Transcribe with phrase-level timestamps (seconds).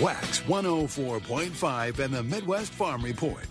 [0.00, 3.46] Wax 104.5 and the Midwest Farm Report.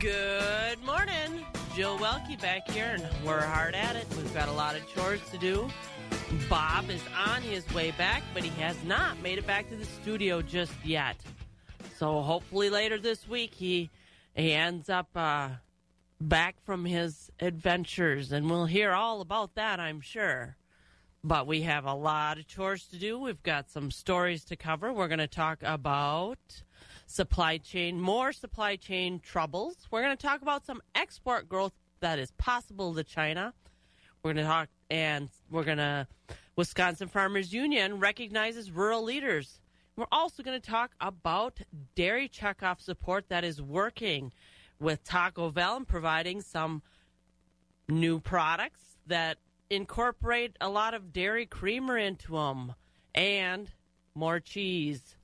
[0.00, 1.46] Good morning.
[1.72, 4.08] Jill Welke back here, and we're hard at it.
[4.16, 5.68] We've got a lot of chores to do.
[6.50, 9.84] Bob is on his way back, but he has not made it back to the
[9.84, 11.16] studio just yet.
[11.96, 13.88] So hopefully later this week he
[14.34, 15.50] he ends up uh,
[16.20, 20.56] back from his adventures, and we'll hear all about that, I'm sure.
[21.26, 23.18] But we have a lot of chores to do.
[23.18, 24.92] We've got some stories to cover.
[24.92, 26.38] We're going to talk about
[27.08, 29.88] supply chain, more supply chain troubles.
[29.90, 33.52] We're going to talk about some export growth that is possible to China.
[34.22, 36.06] We're going to talk, and we're going to,
[36.54, 39.58] Wisconsin Farmers Union recognizes rural leaders.
[39.96, 41.58] We're also going to talk about
[41.96, 44.32] dairy checkoff support that is working
[44.78, 46.82] with Taco Bell and providing some
[47.88, 49.38] new products that
[49.70, 52.74] incorporate a lot of dairy creamer into them
[53.14, 53.70] and
[54.14, 55.16] more cheese.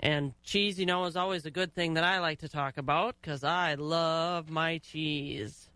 [0.00, 3.16] And cheese, you know, is always a good thing that I like to talk about
[3.20, 5.70] because I love my cheese.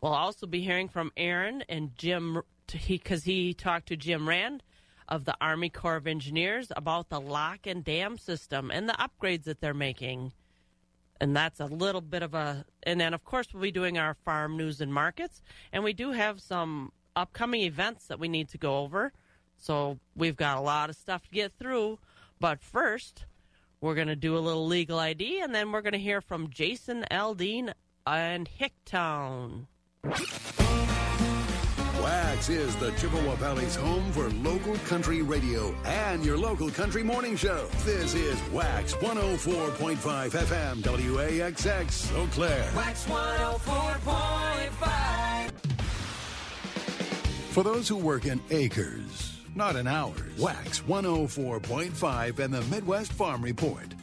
[0.00, 2.42] We'll also be hearing from Aaron and Jim
[2.86, 4.62] because he, he talked to Jim Rand
[5.08, 9.44] of the Army Corps of Engineers about the lock and dam system and the upgrades
[9.44, 10.32] that they're making.
[11.20, 12.64] And that's a little bit of a.
[12.84, 15.42] And then, of course, we'll be doing our farm news and markets.
[15.72, 19.12] And we do have some upcoming events that we need to go over.
[19.58, 21.98] So we've got a lot of stuff to get through.
[22.40, 23.24] But first,
[23.80, 26.50] we're going to do a little legal ID, and then we're going to hear from
[26.50, 27.72] Jason Aldean
[28.06, 29.66] and Hicktown.
[32.00, 37.36] Wax is the Chippewa Valley's home for local country radio and your local country morning
[37.36, 37.66] show.
[37.84, 42.70] This is Wax 104.5 FM WAXX Eau Claire.
[42.76, 44.47] Wax 104.5.
[47.58, 53.42] For those who work in acres, not in hours, Wax 104.5 and the Midwest Farm
[53.42, 53.96] Report.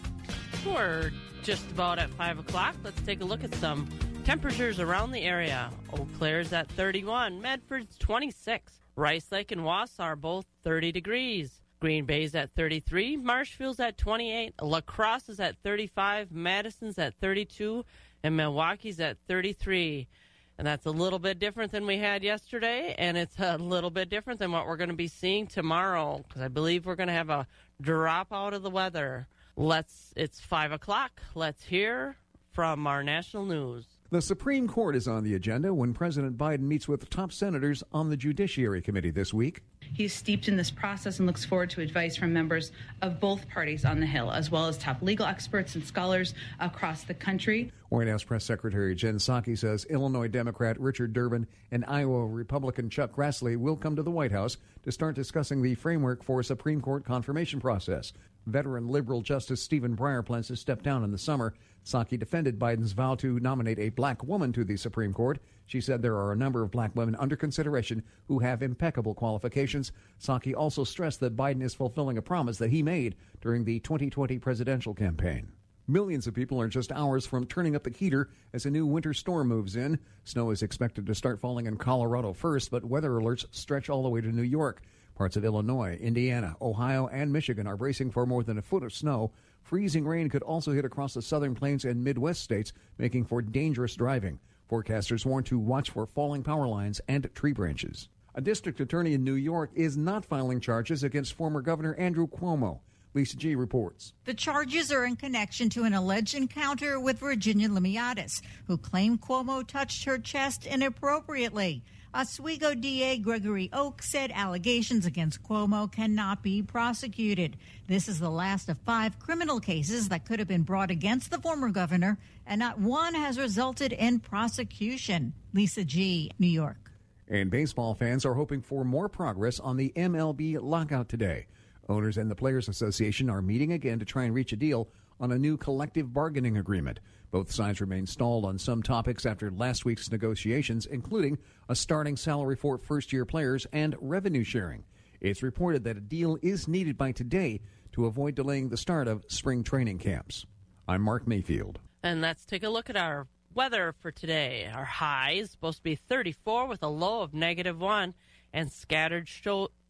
[0.66, 2.76] We're just about at 5 o'clock.
[2.84, 3.88] Let's take a look at some
[4.26, 5.72] temperatures around the area.
[5.94, 11.62] Eau Claire's at 31, Medford's 26, Rice Lake and Wausau are both 30 degrees.
[11.80, 17.86] Green Bay's at 33, Marshfield's at 28, La Crosse is at 35, Madison's at 32,
[18.22, 20.10] and Milwaukee's at 33.
[20.58, 24.10] And that's a little bit different than we had yesterday, and it's a little bit
[24.10, 27.14] different than what we're going to be seeing tomorrow, because I believe we're going to
[27.14, 27.46] have a
[27.82, 29.28] drop out of the weather.
[29.58, 31.22] Let's, it's 5 o'clock.
[31.34, 32.16] Let's hear
[32.54, 33.86] from our national news.
[34.12, 38.12] The Supreme Court is on the agenda when President Biden meets with top senators on
[38.12, 39.64] the Judiciary Committee this week.
[39.80, 42.72] He's steeped in this process and looks forward to advice from members
[43.02, 47.04] of both parties on the Hill, as well as top legal experts and scholars across
[47.04, 47.72] the country.
[47.90, 53.12] White House Press Secretary Jen Psaki says Illinois Democrat Richard Durbin and Iowa Republican Chuck
[53.12, 56.80] Grassley will come to the White House to start discussing the framework for a Supreme
[56.80, 58.14] Court confirmation process.
[58.46, 61.56] Veteran liberal Justice Stephen Breyer plans to step down in the summer.
[61.86, 65.38] Psaki defended Biden's vow to nominate a black woman to the Supreme Court.
[65.68, 69.92] She said there are a number of black women under consideration who have impeccable qualifications.
[70.20, 74.40] Psaki also stressed that Biden is fulfilling a promise that he made during the 2020
[74.40, 75.52] presidential campaign.
[75.88, 79.14] Millions of people are just hours from turning up the heater as a new winter
[79.14, 80.00] storm moves in.
[80.24, 84.10] Snow is expected to start falling in Colorado first, but weather alerts stretch all the
[84.10, 84.82] way to New York.
[85.14, 88.92] Parts of Illinois, Indiana, Ohio, and Michigan are bracing for more than a foot of
[88.92, 89.32] snow.
[89.66, 93.96] Freezing rain could also hit across the southern plains and Midwest states, making for dangerous
[93.96, 94.40] driving.
[94.70, 98.08] Forecasters warn to watch for falling power lines and tree branches.
[98.36, 102.82] A district attorney in New York is not filing charges against former Governor Andrew Cuomo.
[103.16, 104.14] Lisa G reports.
[104.26, 109.66] The charges are in connection to an alleged encounter with Virginia Limmiatis, who claimed Cuomo
[109.66, 111.82] touched her chest inappropriately.
[112.16, 117.58] Oswego DA Gregory Oakes said allegations against Cuomo cannot be prosecuted.
[117.88, 121.40] This is the last of five criminal cases that could have been brought against the
[121.40, 122.18] former governor,
[122.48, 125.34] and not one has resulted in prosecution.
[125.54, 126.90] Lisa G., New York.
[127.28, 131.48] And baseball fans are hoping for more progress on the MLB lockout today.
[131.90, 134.88] Owners and the Players Association are meeting again to try and reach a deal
[135.20, 137.00] on a new collective bargaining agreement.
[137.32, 142.56] Both sides remain stalled on some topics after last week's negotiations, including a starting salary
[142.56, 144.84] for first year players and revenue sharing.
[145.22, 147.62] It's reported that a deal is needed by today
[147.94, 150.46] to avoid delaying the start of spring training camps.
[150.88, 151.80] I'm Mark Mayfield.
[152.04, 154.70] And let's take a look at our weather for today.
[154.72, 158.14] Our high is supposed to be 34 with a low of negative 1
[158.56, 159.28] and scattered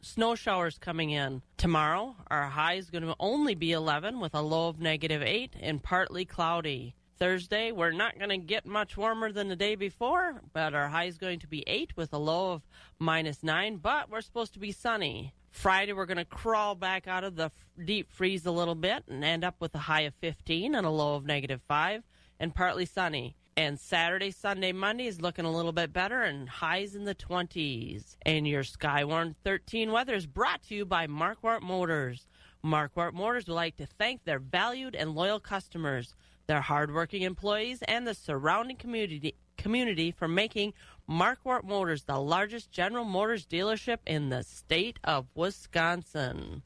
[0.00, 1.40] snow showers coming in.
[1.56, 5.54] Tomorrow, our high is going to only be 11 with a low of negative 8
[5.60, 6.96] and partly cloudy.
[7.16, 11.04] Thursday, we're not going to get much warmer than the day before, but our high
[11.04, 12.62] is going to be 8 with a low of
[12.98, 15.32] minus 9, but we're supposed to be sunny.
[15.52, 17.52] Friday, we're going to crawl back out of the
[17.82, 20.90] deep freeze a little bit and end up with a high of 15 and a
[20.90, 22.02] low of negative 5
[22.40, 23.36] and partly sunny.
[23.58, 28.16] And Saturday, Sunday, Monday is looking a little bit better and highs in the 20s.
[28.26, 32.26] And your Skywarn 13 weather is brought to you by Markquart Motors.
[32.62, 36.14] Markquart Motors would like to thank their valued and loyal customers,
[36.46, 40.74] their hardworking employees, and the surrounding community community for making
[41.08, 46.62] Markquart Motors the largest General Motors dealership in the state of Wisconsin.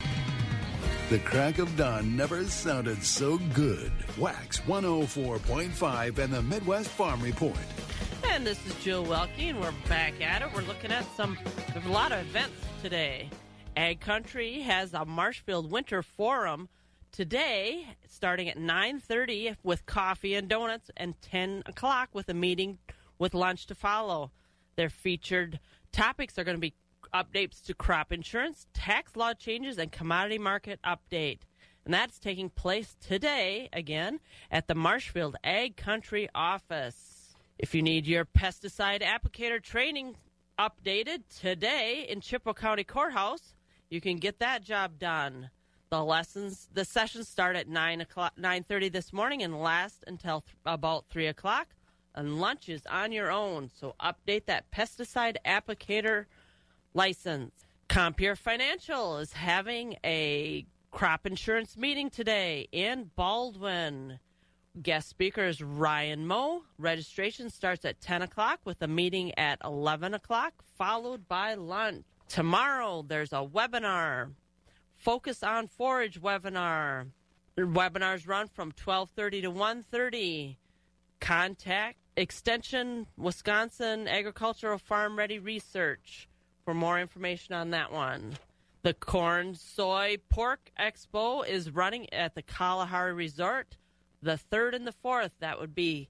[1.10, 3.90] The crack of dawn never sounded so good.
[4.16, 7.58] Wax 104.5 and the Midwest Farm Report.
[8.28, 10.48] And this is Jill Welke, and we're back at it.
[10.54, 11.36] We're looking at some,
[11.72, 13.28] there's a lot of events today.
[13.76, 16.68] Ag Country has a Marshfield Winter Forum
[17.10, 22.78] today, starting at 9.30 with coffee and donuts, and 10 o'clock with a meeting
[23.18, 24.30] with lunch to follow.
[24.76, 25.58] Their featured
[25.90, 26.74] topics are going to be
[27.14, 31.40] updates to crop insurance, tax law changes, and commodity market update.
[31.84, 34.20] And that's taking place today, again,
[34.50, 37.34] at the Marshfield Ag Country office.
[37.58, 40.16] If you need your pesticide applicator training
[40.58, 43.54] updated today in Chippewa County Courthouse,
[43.88, 45.50] you can get that job done.
[45.90, 50.42] The lessons, the sessions start at nine o'clock, nine thirty this morning, and last until
[50.42, 51.68] th- about three o'clock.
[52.14, 53.70] And lunch is on your own.
[53.74, 56.26] So update that pesticide applicator
[56.94, 57.52] license.
[57.88, 64.18] Compeer Financial is having a crop insurance meeting today in Baldwin.
[64.80, 66.62] Guest speaker is Ryan Moe.
[66.78, 72.04] Registration starts at 10 o'clock with a meeting at 11 o'clock, followed by lunch.
[72.28, 74.30] Tomorrow, there's a webinar,
[75.00, 77.06] Focus on Forage webinar.
[77.56, 80.56] Webinars run from 12.30 to 1.30.
[81.20, 86.28] Contact Extension Wisconsin Agricultural Farm Ready Research
[86.70, 88.32] for more information on that one.
[88.84, 93.76] The Corn, Soy, Pork Expo is running at the Kalahari Resort
[94.22, 95.32] the 3rd and the 4th.
[95.40, 96.08] That would be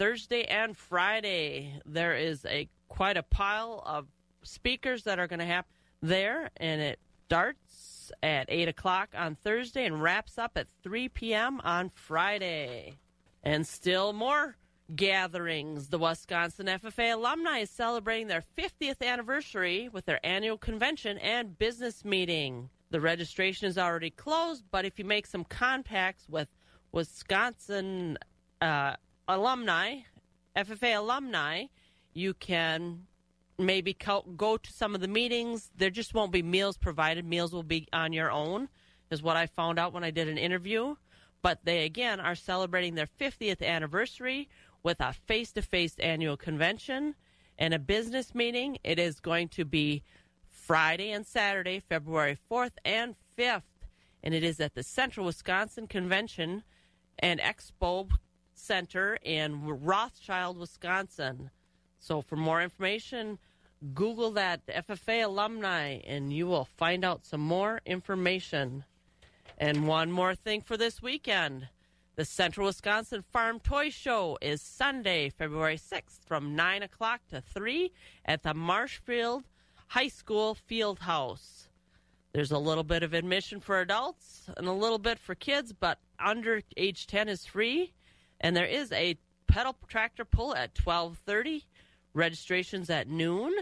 [0.00, 1.80] Thursday and Friday.
[1.86, 4.08] There is a quite a pile of
[4.42, 5.70] speakers that are going to happen
[6.02, 6.98] there, and it
[7.28, 11.60] starts at 8 o'clock on Thursday and wraps up at 3 p.m.
[11.62, 12.98] on Friday.
[13.44, 14.56] And still more
[14.96, 15.88] gatherings.
[15.88, 22.04] The Wisconsin FFA alumni is celebrating their 50th anniversary with their annual convention and business
[22.04, 22.70] meeting.
[22.90, 26.48] The registration is already closed, but if you make some contacts with
[26.92, 28.18] Wisconsin
[28.60, 28.96] uh,
[29.28, 29.98] alumni,
[30.56, 31.66] FFA alumni,
[32.12, 33.06] you can
[33.58, 33.96] maybe
[34.36, 35.70] go to some of the meetings.
[35.76, 37.24] There just won't be meals provided.
[37.24, 38.68] Meals will be on your own,
[39.10, 40.96] is what I found out when I did an interview.
[41.42, 44.48] But they, again, are celebrating their 50th anniversary
[44.82, 47.14] with a face to face annual convention
[47.58, 48.78] and a business meeting.
[48.82, 50.02] It is going to be
[50.48, 53.62] Friday and Saturday, February 4th and 5th,
[54.22, 56.62] and it is at the Central Wisconsin Convention
[57.18, 58.08] and Expo
[58.54, 61.50] Center in Rothschild, Wisconsin.
[61.98, 63.38] So, for more information,
[63.94, 68.84] Google that FFA alumni and you will find out some more information.
[69.58, 71.68] And one more thing for this weekend.
[72.20, 77.90] The Central Wisconsin Farm Toy Show is Sunday, February 6th from 9 o'clock to 3
[78.26, 79.44] at the Marshfield
[79.86, 81.70] High School Field House.
[82.34, 85.98] There's a little bit of admission for adults and a little bit for kids, but
[86.18, 87.94] under age 10 is free.
[88.38, 91.64] And there is a pedal tractor pull at 12:30.
[92.12, 93.54] Registrations at noon.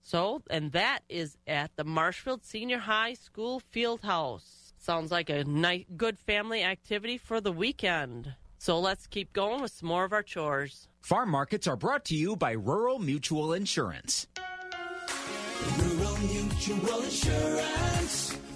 [0.00, 4.59] So, and that is at the Marshfield Senior High School Field House.
[4.82, 8.34] Sounds like a nice, good family activity for the weekend.
[8.56, 10.88] So let's keep going with some more of our chores.
[11.02, 14.26] Farm markets are brought to you by Rural Mutual Insurance.
[15.78, 18.19] Rural Mutual Insurance,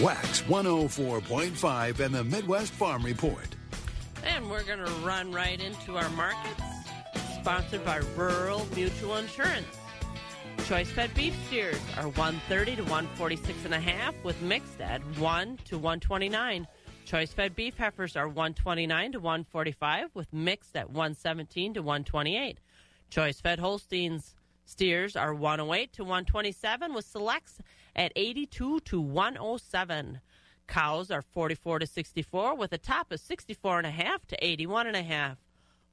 [0.00, 3.56] Wax 104.5 and the Midwest Farm Report.
[4.24, 6.62] And we're going to run right into our markets,
[7.40, 9.66] sponsored by Rural Mutual Insurance.
[10.66, 15.58] Choice fed beef steers are 130 to 146 and a half with mixed at 1
[15.64, 16.66] to 129.
[17.06, 22.58] Choice fed beef heifers are 129 to 145 with mixed at 117 to 128.
[23.08, 24.34] Choice fed Holsteins
[24.66, 27.60] steers are 108 to 127 with selects
[27.96, 30.20] at 82 to 107.
[30.68, 34.86] Cows are 44 to 64 with a top of 64 and a half to 81
[34.86, 35.38] and a half.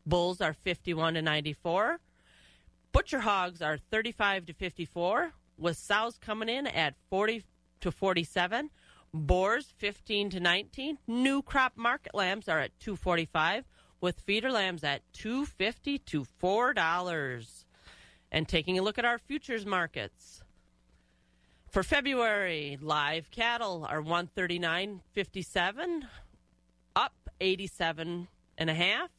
[0.06, 2.00] Bulls are 51 to 94.
[2.92, 7.44] Butcher hogs are 35 to 54 with sows coming in at 40
[7.82, 8.70] to 47.
[9.14, 10.98] Boars 15 to 19.
[11.08, 13.64] New crop market lambs are at 245
[14.02, 17.64] with feeder lambs at 250 to $4.
[18.32, 20.43] And taking a look at our futures markets.
[21.74, 26.04] For February, live cattle are 139.57,
[26.96, 28.28] up 87
[28.60, 29.10] and a half.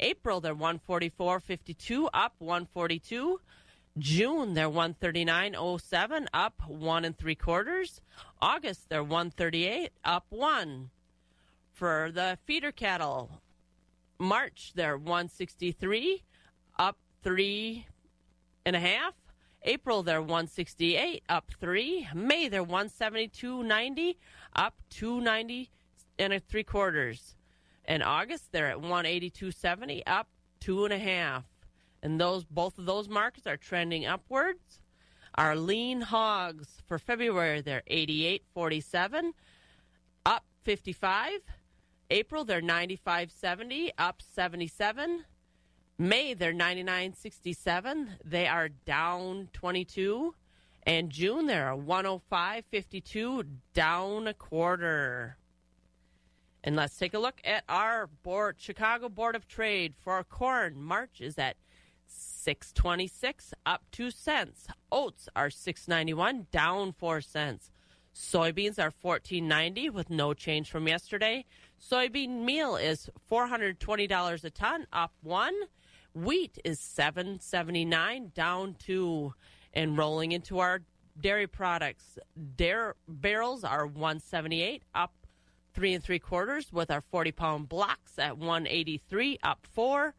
[0.00, 3.40] April, they're 144.52, up 142.
[4.00, 8.00] June, they're 139.07, up one and three quarters.
[8.40, 10.90] August, they're 138, up one.
[11.72, 13.30] For the feeder cattle,
[14.18, 16.24] March, they're 163,
[16.80, 17.86] up three
[18.66, 19.14] and a half.
[19.64, 22.08] April they're 168, up three.
[22.14, 24.16] May they're 172.90,
[24.56, 25.70] up 290
[26.18, 27.36] and a three quarters.
[27.86, 30.28] In August they're at 182.70, up
[30.60, 31.44] two and a half.
[32.02, 34.80] And those both of those markets are trending upwards.
[35.36, 39.32] Our lean hogs for February they're 88.47,
[40.26, 41.40] up 55.
[42.10, 45.24] April they're 95.70, up 77.
[46.02, 48.08] May they're 99.67.
[48.24, 50.34] They are down 22.
[50.82, 55.36] And June they're 105.52, down a quarter.
[56.64, 60.82] And let's take a look at our board, Chicago Board of Trade for corn.
[60.82, 61.54] March is at
[62.08, 64.66] 626, up 2 cents.
[64.90, 67.70] Oats are 691, down 4 cents.
[68.12, 71.44] Soybeans are 1490 with no change from yesterday.
[71.80, 75.54] Soybean meal is $420 a ton, up 1.
[76.14, 79.32] Wheat is 779 down 2
[79.72, 80.82] and rolling into our
[81.18, 82.18] dairy products.
[82.56, 85.12] Dairy barrels are 178 up
[85.74, 90.14] 3 and 3 quarters with our 40 pound blocks at 183 up 4.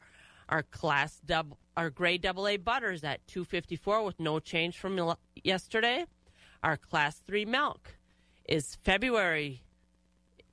[0.49, 6.05] Our class double our grade double A butters at 254 with no change from yesterday.
[6.63, 7.97] Our class 3 milk
[8.45, 9.62] is February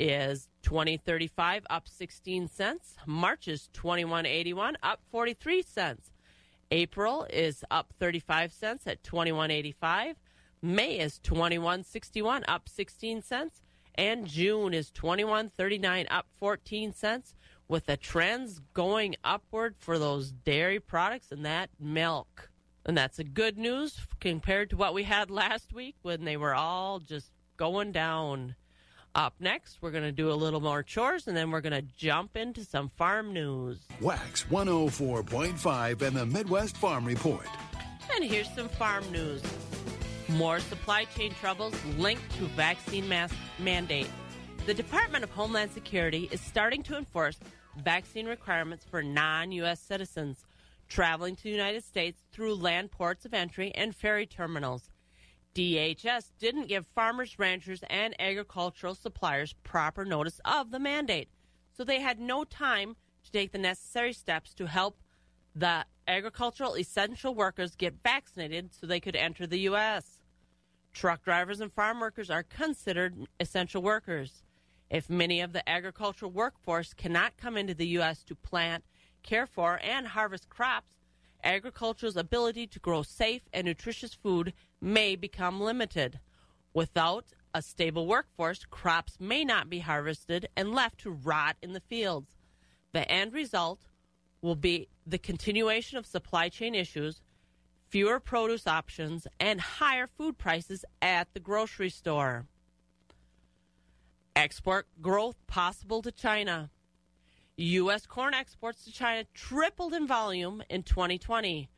[0.01, 2.97] is 2035 up 16 cents.
[3.07, 6.11] March is 2181 up 43 cents.
[6.71, 10.17] April is up 35 cents at 2185.
[10.63, 13.63] May is 2161 up 16 cents
[13.95, 17.35] and June is 2139 up 14 cents
[17.69, 22.51] with the trends going upward for those dairy products and that milk.
[22.87, 26.55] And that's a good news compared to what we had last week when they were
[26.55, 28.57] all just going down.
[29.15, 31.89] Up next, we're going to do a little more chores and then we're going to
[31.97, 33.79] jump into some farm news.
[34.01, 37.47] Wax 104.5 and the Midwest Farm Report.
[38.15, 39.43] And here's some farm news.
[40.29, 44.09] More supply chain troubles linked to vaccine mask mandate.
[44.67, 47.39] The Department of Homeland Security is starting to enforce
[47.83, 49.81] vaccine requirements for non U.S.
[49.81, 50.45] citizens
[50.89, 54.90] traveling to the United States through land ports of entry and ferry terminals.
[55.55, 61.29] DHS didn't give farmers, ranchers, and agricultural suppliers proper notice of the mandate,
[61.73, 65.01] so they had no time to take the necessary steps to help
[65.55, 70.21] the agricultural essential workers get vaccinated so they could enter the U.S.
[70.93, 74.43] Truck drivers and farm workers are considered essential workers.
[74.89, 78.23] If many of the agricultural workforce cannot come into the U.S.
[78.25, 78.85] to plant,
[79.23, 80.93] care for, and harvest crops,
[81.45, 86.21] agriculture's ability to grow safe and nutritious food may become limited.
[86.73, 91.81] Without a stable workforce, crops may not be harvested and left to rot in the
[91.81, 92.37] fields.
[92.93, 93.87] The end result
[94.41, 97.21] will be the continuation of supply chain issues,
[97.89, 102.47] fewer produce options, and higher food prices at the grocery store.
[104.37, 106.71] Export growth possible to China.
[107.63, 108.07] U.S.
[108.07, 111.69] corn exports to China tripled in volume in 2020.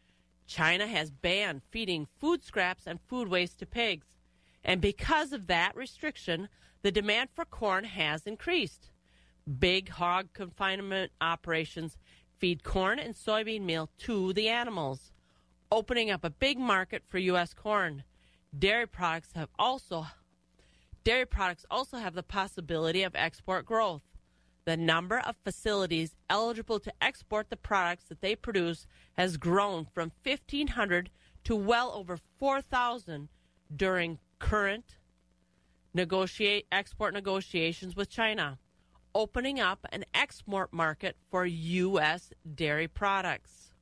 [0.47, 4.07] China has banned feeding food scraps and food waste to pigs.
[4.62, 6.49] And because of that restriction,
[6.83, 8.91] the demand for corn has increased.
[9.59, 11.97] Big hog confinement operations
[12.39, 15.11] feed corn and soybean meal to the animals,
[15.73, 17.55] opening up a big market for U.S.
[17.55, 18.05] corn.
[18.57, 20.07] Dairy products have also
[21.03, 24.03] dairy products also have the possibility of export growth
[24.64, 30.12] the number of facilities eligible to export the products that they produce has grown from
[30.23, 31.11] 1,500
[31.45, 33.28] to well over 4,000
[33.75, 34.97] during current
[35.95, 38.59] negotiate export negotiations with China,
[39.14, 42.33] opening up an export market for U.S.
[42.54, 43.73] dairy products.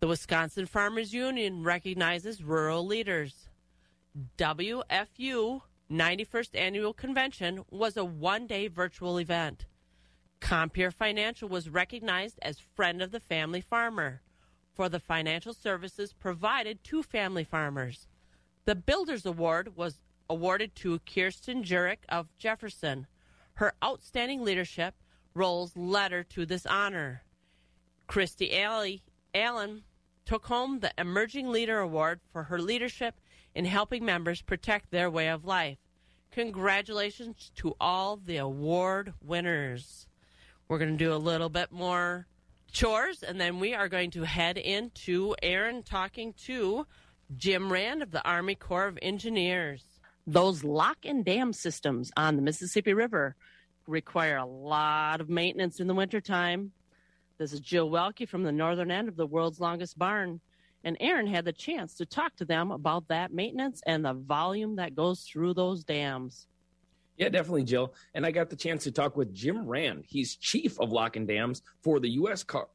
[0.00, 3.48] The Wisconsin Farmers Union recognizes rural leaders.
[4.36, 9.66] WFU 91st Annual Convention was a one day virtual event.
[10.40, 14.20] Compeer Financial was recognized as Friend of the Family Farmer
[14.74, 18.06] for the financial services provided to family farmers.
[18.64, 19.98] The Builders Award was
[20.30, 23.06] awarded to Kirsten Jurek of Jefferson.
[23.54, 24.94] Her outstanding leadership
[25.34, 27.22] rolls letter to this honor.
[28.06, 29.02] Christy Alley,
[29.34, 29.82] Allen
[30.24, 33.20] took home the Emerging Leader Award for her leadership
[33.58, 35.78] in helping members protect their way of life.
[36.30, 40.06] Congratulations to all the award winners.
[40.68, 42.28] We're going to do a little bit more
[42.70, 46.86] chores, and then we are going to head into Aaron talking to
[47.36, 49.82] Jim Rand of the Army Corps of Engineers.
[50.24, 53.34] Those lock and dam systems on the Mississippi River
[53.88, 56.70] require a lot of maintenance in the wintertime.
[57.38, 60.40] This is Jill Welke from the northern end of the world's longest barn.
[60.84, 64.76] And Aaron had the chance to talk to them about that maintenance and the volume
[64.76, 66.46] that goes through those dams.
[67.16, 67.94] Yeah, definitely, Jill.
[68.14, 70.04] And I got the chance to talk with Jim Rand.
[70.08, 72.44] He's chief of lock and dams for the U.S.
[72.44, 72.68] Car-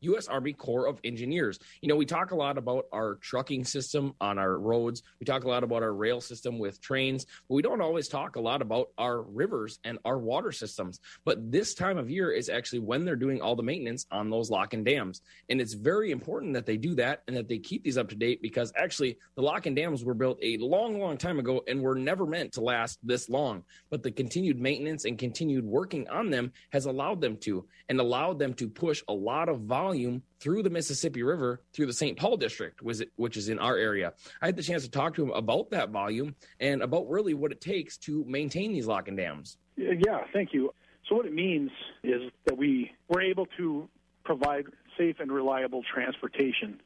[0.00, 0.28] U.S.
[0.28, 1.58] Army Corps of Engineers.
[1.80, 5.02] You know, we talk a lot about our trucking system on our roads.
[5.18, 8.36] We talk a lot about our rail system with trains, but we don't always talk
[8.36, 11.00] a lot about our rivers and our water systems.
[11.24, 14.50] But this time of year is actually when they're doing all the maintenance on those
[14.50, 15.20] lock and dams.
[15.48, 18.16] And it's very important that they do that and that they keep these up to
[18.16, 21.80] date because actually the lock and dams were built a long, long time ago and
[21.80, 23.64] were never meant to last this long.
[23.90, 28.38] But the continued maintenance and continued working on them has allowed them to and allowed
[28.38, 32.16] them to push a lot of volume volume through the Mississippi River through the St.
[32.16, 34.12] Paul district, which is in our area.
[34.40, 37.50] I had the chance to talk to him about that volume and about really what
[37.50, 39.58] it takes to maintain these lock and dams.
[39.76, 40.72] Yeah, thank you.
[41.08, 41.70] So what it means
[42.04, 43.88] is that we we're able to
[44.24, 44.66] provide
[44.96, 46.80] safe and reliable transportation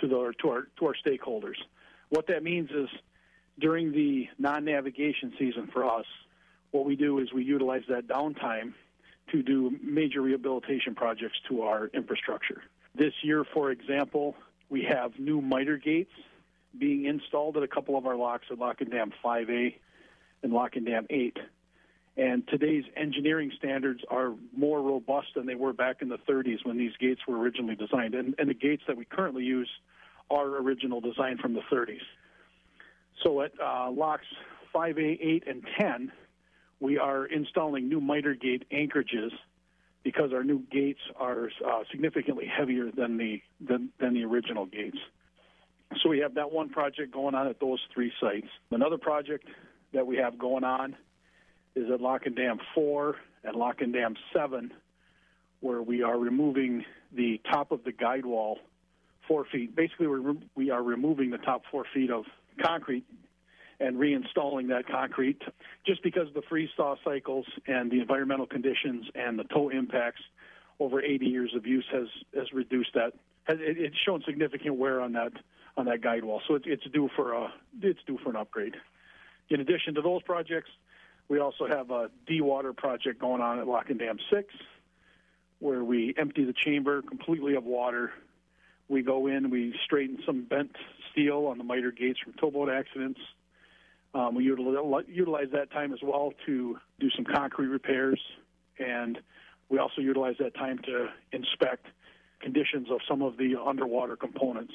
[0.00, 1.56] to the to our to our stakeholders.
[2.08, 2.88] What that means is
[3.60, 6.06] during the non-navigation season for us,
[6.72, 8.72] what we do is we utilize that downtime
[9.32, 12.62] to do major rehabilitation projects to our infrastructure.
[12.94, 14.34] This year, for example,
[14.68, 16.12] we have new miter gates
[16.78, 19.74] being installed at a couple of our locks at Lock and Dam 5A
[20.42, 21.36] and Lock and Dam 8.
[22.16, 26.76] And today's engineering standards are more robust than they were back in the 30s when
[26.76, 28.14] these gates were originally designed.
[28.14, 29.70] And, and the gates that we currently use
[30.30, 32.02] are original design from the 30s.
[33.24, 34.26] So at uh, locks
[34.74, 36.12] 5A, 8, and 10,
[36.80, 39.32] we are installing new miter gate anchorages
[40.02, 44.98] because our new gates are uh, significantly heavier than the than, than the original gates.
[46.02, 48.46] So we have that one project going on at those three sites.
[48.70, 49.46] Another project
[49.92, 50.96] that we have going on
[51.74, 54.72] is at Lock and Dam 4 and Lock and Dam 7,
[55.60, 58.58] where we are removing the top of the guide wall
[59.26, 59.74] four feet.
[59.74, 62.24] Basically, we're, we are removing the top four feet of
[62.62, 63.04] concrete
[63.80, 65.40] and reinstalling that concrete
[65.86, 70.20] just because of the freeze thaw cycles and the environmental conditions and the tow impacts
[70.78, 73.12] over 80 years of use has has reduced that
[73.48, 75.32] it's shown significant wear on that
[75.76, 76.42] on that guide wall.
[76.46, 78.76] So it's it's due for a it's due for an upgrade.
[79.48, 80.70] In addition to those projects
[81.28, 84.54] we also have a dewater project going on at Lock and Dam 6
[85.58, 88.12] where we empty the chamber completely of water.
[88.88, 90.76] We go in we straighten some bent
[91.12, 93.20] steel on the miter gates from towboat accidents
[94.14, 98.20] um, we utilize, utilize that time as well to do some concrete repairs,
[98.78, 99.18] and
[99.68, 101.86] we also utilize that time to inspect
[102.40, 104.72] conditions of some of the underwater components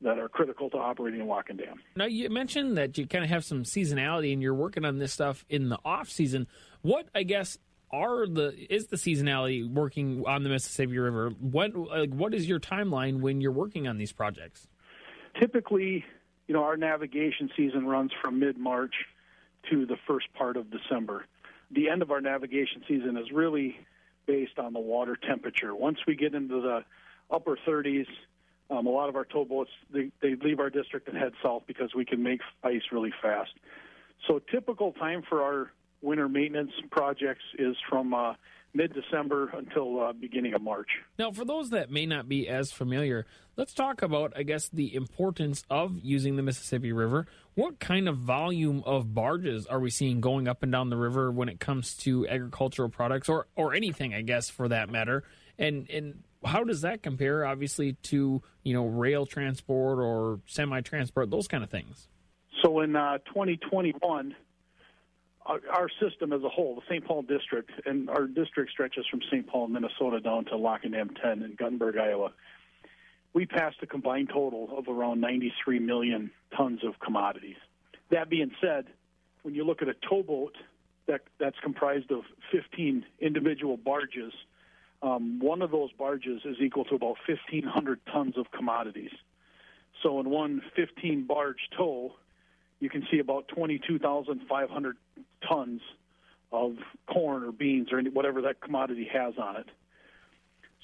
[0.00, 1.80] that are critical to operating a lock and dam.
[1.96, 5.12] Now, you mentioned that you kind of have some seasonality and you're working on this
[5.12, 6.46] stuff in the off season.
[6.82, 7.58] What, I guess,
[7.90, 11.30] are the is the seasonality working on the Mississippi River?
[11.40, 14.66] What like, what is your timeline when you're working on these projects?
[15.38, 16.04] Typically,
[16.46, 18.94] you know, our navigation season runs from mid March
[19.70, 21.26] to the first part of December.
[21.70, 23.76] The end of our navigation season is really
[24.26, 25.74] based on the water temperature.
[25.74, 26.84] Once we get into the
[27.30, 28.06] upper 30s,
[28.70, 31.94] um, a lot of our towboats they, they leave our district and head south because
[31.94, 33.52] we can make ice really fast.
[34.26, 38.34] So typical time for our winter maintenance projects is from uh,
[38.74, 40.88] mid-December until uh, beginning of March.
[41.18, 43.24] Now, for those that may not be as familiar,
[43.56, 47.26] let's talk about, I guess, the importance of using the Mississippi River.
[47.54, 51.30] What kind of volume of barges are we seeing going up and down the river
[51.30, 55.22] when it comes to agricultural products, or or anything, I guess, for that matter?
[55.58, 61.30] And and how does that compare, obviously, to you know rail transport or semi transport,
[61.30, 62.08] those kind of things?
[62.62, 64.34] So in uh, 2021
[65.46, 67.04] our, system as a whole, the St.
[67.04, 69.46] Paul district, and our district stretches from St.
[69.46, 72.32] Paul, Minnesota, down to Lock and Dam 10 in Guttenberg, Iowa.
[73.34, 77.56] We passed a combined total of around 93 million tons of commodities.
[78.10, 78.86] That being said,
[79.42, 80.56] when you look at a towboat
[81.06, 84.32] that that's comprised of 15 individual barges,
[85.02, 89.10] um, one of those barges is equal to about 1,500 tons of commodities.
[90.02, 92.14] So in one 15 barge tow,
[92.80, 94.96] you can see about 22,500
[95.48, 95.80] tons
[96.52, 99.66] of corn or beans or any, whatever that commodity has on it.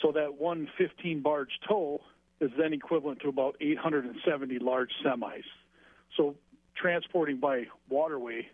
[0.03, 2.01] So that one 15 barge tow
[2.41, 5.45] is then equivalent to about 870 large semis.
[6.17, 6.35] So
[6.75, 8.49] transporting by waterway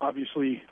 [0.00, 0.62] obviously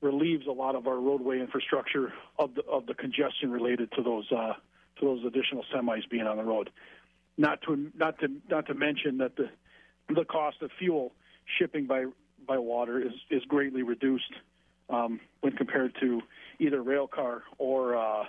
[0.00, 4.30] relieves a lot of our roadway infrastructure of the of the congestion related to those
[4.32, 4.54] uh,
[4.98, 6.70] to those additional semis being on the road.
[7.36, 9.50] Not to not to not to mention that the
[10.08, 11.12] the cost of fuel
[11.58, 12.06] shipping by
[12.46, 14.32] by water is is greatly reduced
[14.90, 16.22] um, when compared to
[16.58, 18.24] either rail car or uh,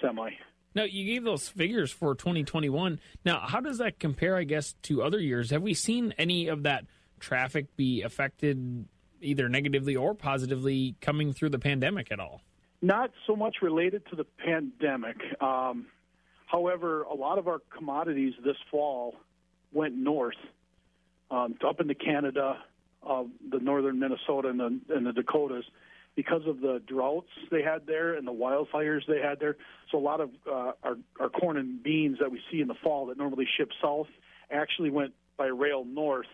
[0.00, 0.30] semi.
[0.74, 3.00] Now, you gave those figures for 2021.
[3.24, 5.50] Now, how does that compare, I guess, to other years?
[5.50, 6.84] Have we seen any of that
[7.18, 8.86] traffic be affected
[9.20, 12.42] either negatively or positively coming through the pandemic at all?
[12.80, 15.16] Not so much related to the pandemic.
[15.42, 15.86] Um,
[16.46, 19.16] however, a lot of our commodities this fall
[19.72, 20.36] went north,
[21.30, 22.58] um, up into Canada,
[23.06, 25.64] uh, the northern Minnesota, and the, and the Dakotas
[26.18, 29.56] because of the droughts they had there and the wildfires they had there.
[29.92, 32.74] So a lot of uh, our, our corn and beans that we see in the
[32.82, 34.08] fall that normally ship south
[34.50, 36.26] actually went by rail north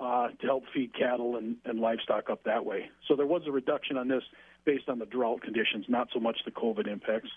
[0.00, 2.88] uh, to help feed cattle and, and livestock up that way.
[3.08, 4.22] So there was a reduction on this
[4.64, 7.28] based on the drought conditions, not so much the COVID impacts.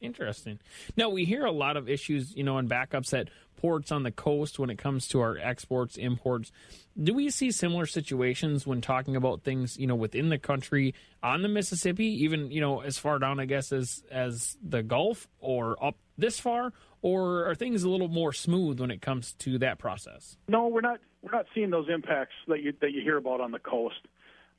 [0.00, 0.60] Interesting.
[0.96, 4.12] Now we hear a lot of issues, you know, and backups at ports on the
[4.12, 6.52] coast when it comes to our exports, imports.
[7.00, 11.42] Do we see similar situations when talking about things, you know, within the country on
[11.42, 15.82] the Mississippi, even you know, as far down, I guess, as as the Gulf or
[15.84, 19.78] up this far, or are things a little more smooth when it comes to that
[19.78, 20.36] process?
[20.48, 21.00] No, we're not.
[21.22, 24.06] We're not seeing those impacts that you that you hear about on the coast.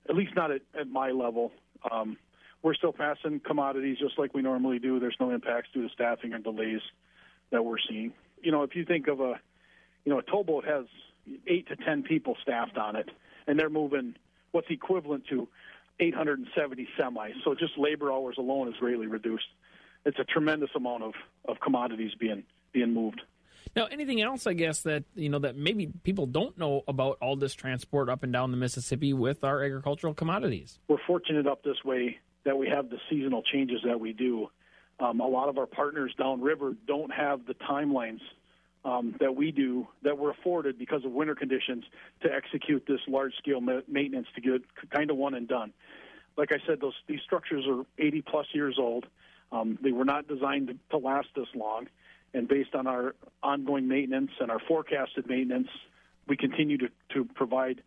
[0.10, 1.52] At least not at, at my level.
[1.89, 2.17] Um,
[2.62, 5.00] we're still passing commodities just like we normally do.
[5.00, 6.82] There's no impacts due to staffing or delays
[7.52, 8.13] that we're seeing.
[8.41, 9.39] You know, if you think of a,
[10.06, 10.86] you know, a towboat has
[11.48, 13.10] eight to ten people staffed on it,
[13.48, 14.15] and they're moving
[14.52, 15.48] what's equivalent to
[16.00, 17.34] 870 semis.
[17.43, 19.45] So just labor hours alone is greatly reduced.
[20.06, 21.13] It's a tremendous amount of,
[21.48, 23.22] of commodities being being moved.
[23.76, 27.36] Now, anything else, I guess that you know that maybe people don't know about all
[27.36, 30.80] this transport up and down the Mississippi with our agricultural commodities.
[30.88, 34.49] We're fortunate up this way that we have the seasonal changes that we do.
[34.99, 38.21] Um, a lot of our partners downriver don't have the timelines
[38.86, 41.84] um, that we do that we're afforded because of winter conditions
[42.21, 45.73] to execute this large scale ma- maintenance to get kind of one and done.
[46.38, 49.06] Like I said, those these structures are 80 plus years old.
[49.52, 51.88] Um, they were not designed to, to last this long,
[52.34, 55.67] and based on our ongoing maintenance and our forecasted maintenance,
[56.28, 57.82] we continue to, to provide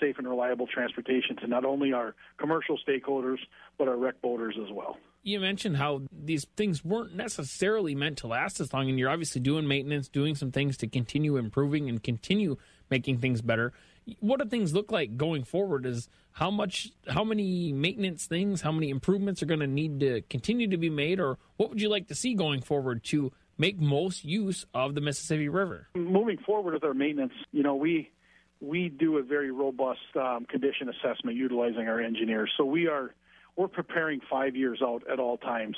[0.00, 3.38] safe and reliable transportation to not only our commercial stakeholders
[3.78, 4.96] but our rec boaters as well.
[5.22, 9.40] You mentioned how these things weren't necessarily meant to last as long, and you're obviously
[9.40, 12.56] doing maintenance, doing some things to continue improving and continue
[12.90, 13.72] making things better.
[14.20, 15.84] What do things look like going forward?
[15.84, 20.22] Is how much, how many maintenance things, how many improvements are going to need to
[20.30, 23.80] continue to be made, or what would you like to see going forward to make
[23.80, 25.88] most use of the Mississippi River?
[25.96, 28.10] Moving forward with our maintenance, you know, we
[28.60, 32.50] we do a very robust um, condition assessment utilizing our engineers.
[32.56, 33.14] So we are
[33.56, 35.76] we're preparing five years out at all times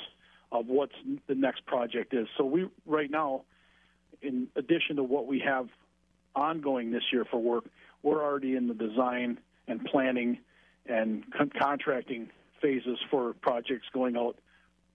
[0.51, 0.89] of what
[1.27, 2.27] the next project is.
[2.37, 3.43] So we right now,
[4.21, 5.69] in addition to what we have
[6.35, 7.65] ongoing this year for work,
[8.03, 10.39] we're already in the design and planning
[10.85, 12.29] and con- contracting
[12.61, 14.37] phases for projects going out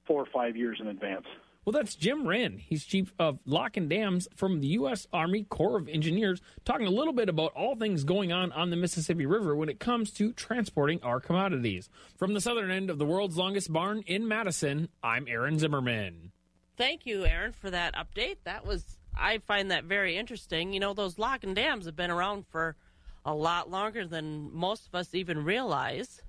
[0.06, 1.26] four or five years in advance.
[1.64, 2.58] Well, that's Jim Wren.
[2.58, 5.06] He's chief of lock and dams from the U.S.
[5.14, 8.76] Army Corps of Engineers, talking a little bit about all things going on on the
[8.76, 11.88] Mississippi River when it comes to transporting our commodities.
[12.18, 16.32] From the southern end of the world's longest barn in Madison, I'm Aaron Zimmerman.
[16.76, 18.36] Thank you, Aaron, for that update.
[18.44, 20.74] That was, I find that very interesting.
[20.74, 22.76] You know, those lock and dams have been around for
[23.24, 26.20] a lot longer than most of us even realize,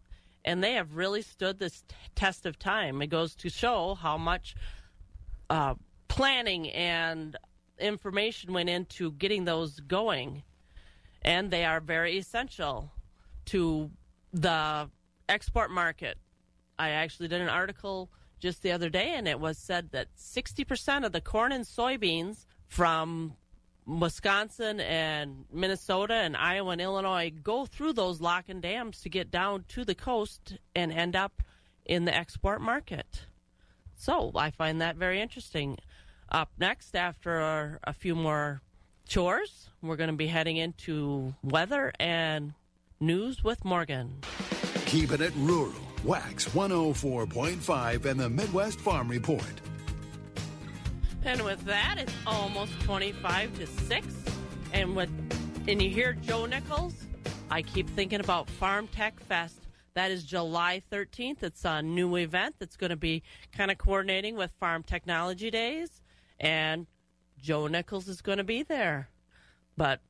[0.45, 3.01] and they have really stood this t- test of time.
[3.01, 4.55] It goes to show how much
[5.49, 5.75] uh,
[6.07, 7.37] planning and
[7.79, 10.43] information went into getting those going,
[11.21, 12.91] and they are very essential
[13.45, 13.89] to
[14.33, 14.89] the
[15.29, 16.17] export market.
[16.77, 21.05] I actually did an article just the other day, and it was said that 60%
[21.05, 23.35] of the corn and soybeans from
[23.85, 29.31] Wisconsin and Minnesota and Iowa and Illinois go through those lock and dams to get
[29.31, 31.43] down to the coast and end up
[31.85, 33.25] in the export market.
[33.95, 35.77] So I find that very interesting.
[36.29, 38.61] Up next, after a few more
[39.07, 42.53] chores, we're going to be heading into weather and
[42.99, 44.21] News with Morgan.
[44.85, 45.73] Keeping it rural.
[46.03, 49.41] Wax 104.5 and the Midwest Farm Report.
[51.23, 54.07] And with that, it's almost 25 to 6.
[54.73, 55.09] And with
[55.67, 56.93] and you hear Joe Nichols,
[57.49, 59.64] I keep thinking about Farm Tech Fest.
[59.95, 61.41] That is July 13th.
[61.41, 63.23] It's a new event that's going to be
[63.55, 66.01] kind of coordinating with Farm Technology Days.
[66.39, 66.85] And
[67.41, 69.09] Joe Nichols is going to be there.
[69.77, 70.01] But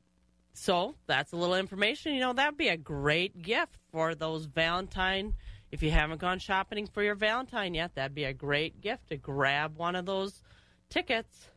[0.54, 2.13] so that's a little information.
[2.13, 5.36] You know, that'd be a great gift for those Valentine.
[5.71, 9.17] If you haven't gone shopping for your Valentine yet, that'd be a great gift to
[9.17, 10.41] grab one of those
[10.89, 11.50] tickets.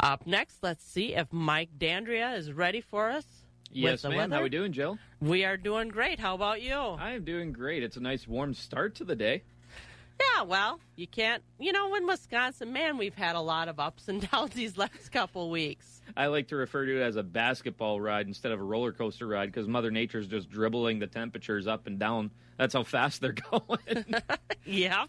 [0.00, 3.43] Up next, let's see if Mike Dandria is ready for us.
[3.74, 4.18] Yes, the ma'am.
[4.18, 4.36] weather.
[4.36, 4.98] How we doing, Jill?
[5.20, 6.20] We are doing great.
[6.20, 6.74] How about you?
[6.74, 7.82] I am doing great.
[7.82, 9.42] It's a nice warm start to the day.
[10.36, 11.42] Yeah, well, you can't.
[11.58, 15.10] You know, in Wisconsin, man, we've had a lot of ups and downs these last
[15.10, 16.02] couple weeks.
[16.16, 19.26] I like to refer to it as a basketball ride instead of a roller coaster
[19.26, 22.30] ride because Mother Nature's just dribbling the temperatures up and down.
[22.58, 24.04] That's how fast they're going.
[24.64, 25.06] yeah.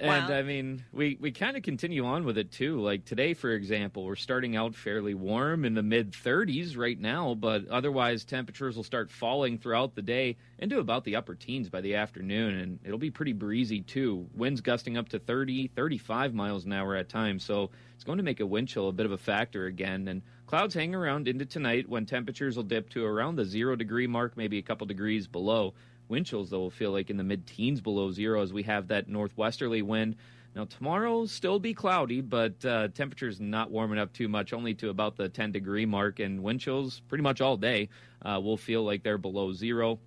[0.00, 2.80] And Well- I mean, we, we kind of continue on with it too.
[2.80, 7.34] Like today, for example, we're starting out fairly warm in the mid 30s right now,
[7.34, 11.80] but otherwise, temperatures will start falling throughout the day into about the upper teens by
[11.80, 14.26] the afternoon, and it'll be pretty breezy too.
[14.34, 18.24] Winds gusting up to 30, 35 miles an hour at times, so it's going to
[18.24, 20.08] make a wind chill a bit of a factor again.
[20.08, 24.06] And clouds hang around into tonight when temperatures will dip to around the zero degree
[24.06, 25.74] mark, maybe a couple degrees below.
[26.08, 28.88] Wind chills, though, will feel like in the mid teens below zero as we have
[28.88, 30.16] that northwesterly wind.
[30.54, 34.88] Now, tomorrow still be cloudy, but uh, temperatures not warming up too much, only to
[34.88, 37.88] about the 10 degree mark, and wind chills pretty much all day
[38.22, 39.98] uh, will feel like they're below zero.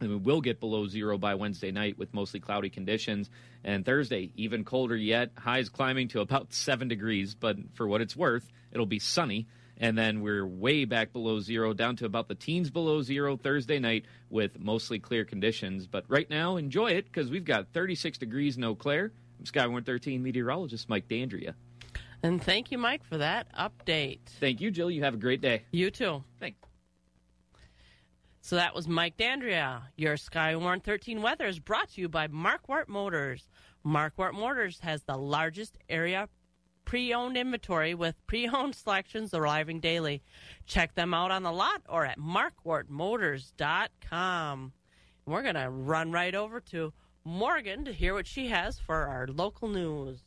[0.00, 3.28] And we will get below zero by Wednesday night with mostly cloudy conditions.
[3.64, 5.32] And Thursday, even colder yet.
[5.36, 9.46] Highs climbing to about seven degrees, but for what it's worth, it'll be sunny.
[9.80, 13.78] And then we're way back below zero, down to about the teens below zero Thursday
[13.78, 15.86] night with mostly clear conditions.
[15.86, 19.10] But right now, enjoy it because we've got 36 degrees in Eau Claire.
[19.38, 21.54] I'm Skywarn 13 meteorologist Mike Dandria.
[22.22, 24.20] And thank you, Mike, for that update.
[24.38, 24.90] Thank you, Jill.
[24.90, 25.62] You have a great day.
[25.72, 26.22] You too.
[26.38, 26.58] Thanks.
[28.42, 29.82] So that was Mike Dandria.
[29.96, 33.48] Your Skywarn 13 weather is brought to you by Markquart Motors.
[33.84, 36.28] Markquart Motors has the largest area
[36.90, 40.20] pre-owned inventory with pre-owned selections arriving daily.
[40.66, 44.72] Check them out on the lot or at markquartmotors.com.
[45.24, 49.28] We're going to run right over to Morgan to hear what she has for our
[49.28, 50.24] local news.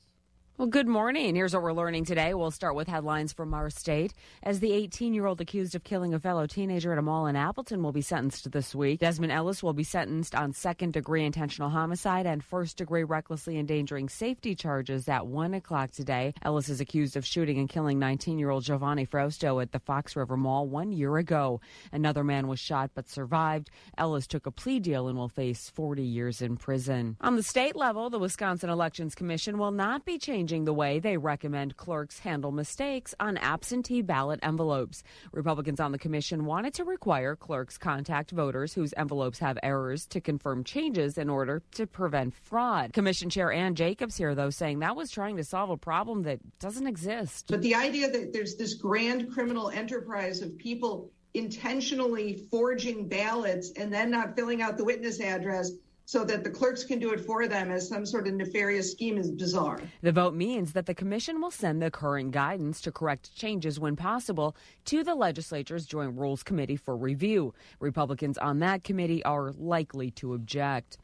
[0.55, 1.33] Well, good morning.
[1.33, 2.35] Here's what we're learning today.
[2.35, 4.13] We'll start with headlines from our state.
[4.43, 7.35] As the 18 year old accused of killing a fellow teenager at a mall in
[7.35, 11.71] Appleton will be sentenced this week, Desmond Ellis will be sentenced on second degree intentional
[11.71, 16.35] homicide and first degree recklessly endangering safety charges at 1 o'clock today.
[16.43, 20.15] Ellis is accused of shooting and killing 19 year old Giovanni Frausto at the Fox
[20.15, 21.61] River Mall one year ago.
[21.91, 23.71] Another man was shot but survived.
[23.97, 27.17] Ellis took a plea deal and will face 40 years in prison.
[27.21, 31.15] On the state level, the Wisconsin Elections Commission will not be changing the way they
[31.15, 35.01] recommend clerks handle mistakes on absentee ballot envelopes.
[35.31, 40.19] Republicans on the commission wanted to require clerks contact voters whose envelopes have errors to
[40.19, 42.91] confirm changes in order to prevent fraud.
[42.91, 46.39] Commission Chair Ann Jacobs here, though, saying that was trying to solve a problem that
[46.59, 47.45] doesn't exist.
[47.47, 53.91] But the idea that there's this grand criminal enterprise of people intentionally forging ballots and
[53.91, 55.71] then not filling out the witness address
[56.05, 59.17] so that the clerks can do it for them as some sort of nefarious scheme
[59.17, 59.81] is bizarre.
[60.01, 63.95] The vote means that the commission will send the current guidance to correct changes when
[63.95, 67.53] possible to the legislature's Joint Rules Committee for review.
[67.79, 70.97] Republicans on that committee are likely to object.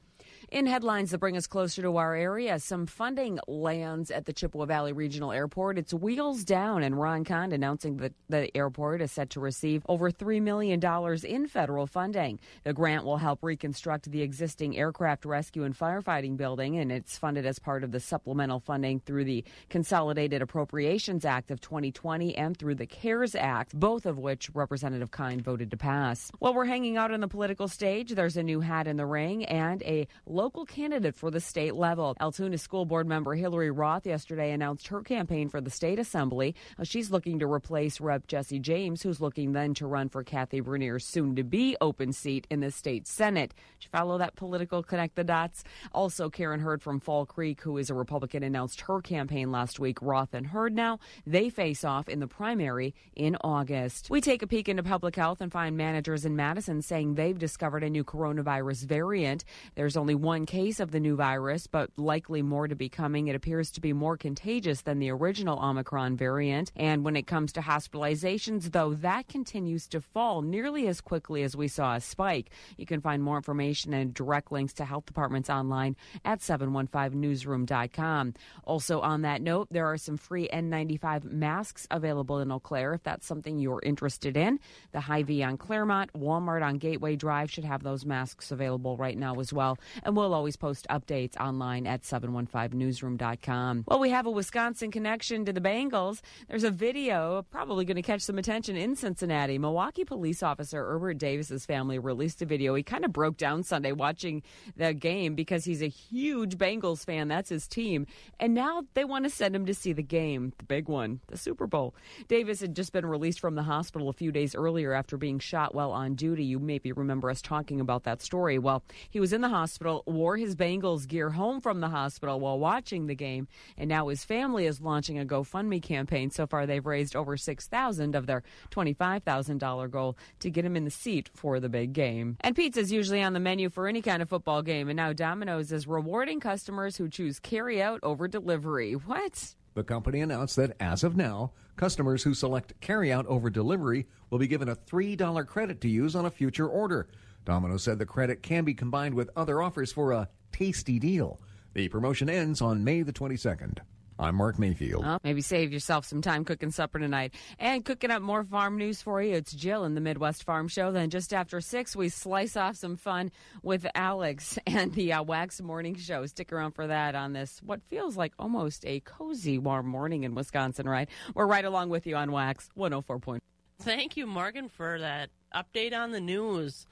[0.52, 4.66] In headlines that bring us closer to our area, some funding lands at the Chippewa
[4.66, 5.78] Valley Regional Airport.
[5.78, 10.10] It's wheels down, and Ron Kind announcing that the airport is set to receive over
[10.10, 10.84] $3 million
[11.24, 12.40] in federal funding.
[12.64, 17.46] The grant will help reconstruct the existing aircraft rescue and firefighting building, and it's funded
[17.46, 22.76] as part of the supplemental funding through the Consolidated Appropriations Act of 2020 and through
[22.76, 26.32] the CARES Act, both of which Representative Kind voted to pass.
[26.40, 29.46] While we're hanging out on the political stage, there's a new hat in the ring
[29.46, 30.08] and a
[30.40, 32.16] local candidate for the state level.
[32.22, 36.56] Altoona School Board member Hillary Roth yesterday announced her campaign for the state assembly.
[36.80, 38.26] Uh, She's looking to replace Rep.
[38.26, 42.48] Jesse James, who's looking then to run for Kathy Bernier's soon to be open seat
[42.50, 43.54] in the state Senate.
[43.80, 45.66] Did you follow that political connect the dots?
[45.92, 50.02] Also, Karen Hurd from Fall Creek, who is a Republican, announced her campaign last week.
[50.02, 54.10] Roth and Hurd now, they face off in the primary in August.
[54.10, 57.84] We take a peek into public health and find managers in Madison saying they've discovered
[57.84, 59.44] a new coronavirus variant.
[59.76, 63.28] There's only one one case of the new virus, but likely more to be coming.
[63.30, 66.72] It appears to be more contagious than the original Omicron variant.
[66.76, 71.56] And when it comes to hospitalizations, though, that continues to fall nearly as quickly as
[71.56, 72.52] we saw a spike.
[72.78, 78.36] You can find more information and direct links to health departments online at 715newsroom.com.
[78.66, 83.02] Also, on that note, there are some free N95 masks available in Eau Claire if
[83.02, 84.60] that's something you're interested in.
[84.92, 89.40] The Hy-Vee on Claremont, Walmart on Gateway Drive should have those masks available right now
[89.40, 89.80] as well.
[90.04, 93.84] And always post updates online at 715newsroom.com.
[93.88, 96.22] Well, we have a Wisconsin connection to the Bengals.
[96.48, 99.58] There's a video probably going to catch some attention in Cincinnati.
[99.58, 102.76] Milwaukee police officer Herbert Davis's family released a video.
[102.76, 104.44] He kind of broke down Sunday watching
[104.76, 107.28] the game because he's a huge Bengals fan.
[107.28, 108.06] That's his team.
[108.40, 111.38] And now they want to send him to see the game, the big one, the
[111.38, 111.96] Super Bowl.
[112.28, 115.74] Davis had just been released from the hospital a few days earlier after being shot
[115.74, 116.44] while on duty.
[116.44, 118.60] You maybe remember us talking about that story.
[118.60, 122.60] Well, he was in the hospital, wore his Bengals gear home from the hospital while
[122.60, 126.32] watching the game, and now his family is launching a GoFundMe campaign.
[126.32, 130.92] So far, they've raised over 6000 of their $25,000 goal to get him in the
[130.92, 132.38] seat for the big game.
[132.42, 135.14] And pizza is usually on the menu for any kind of football game, and now
[135.14, 138.94] Domino's is rewarding customers who choose carry out over delivery.
[138.94, 139.56] What?
[139.76, 144.48] The company announced that as of now, customers who select carryout over delivery will be
[144.48, 147.08] given a $3 credit to use on a future order.
[147.50, 151.42] Domino's said the credit can be combined with other offers for a tasty deal.
[151.74, 153.80] The promotion ends on May the 22nd.
[154.20, 155.04] I'm Mark Mayfield.
[155.04, 157.34] Well, maybe save yourself some time cooking supper tonight.
[157.58, 159.34] And cooking up more farm news for you.
[159.34, 160.92] It's Jill in the Midwest Farm Show.
[160.92, 163.32] Then just after six, we slice off some fun
[163.64, 166.28] with Alex and the uh, Wax Morning Show.
[166.28, 170.36] Stick around for that on this, what feels like almost a cozy warm morning in
[170.36, 171.10] Wisconsin, right?
[171.34, 173.40] We're right along with you on Wax 104.
[173.82, 176.86] Thank you, Morgan, for that update on the news.